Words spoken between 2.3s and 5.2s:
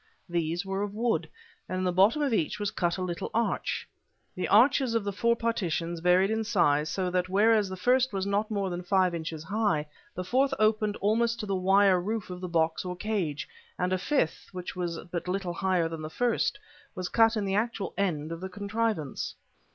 each was cut a little arch. The arches in the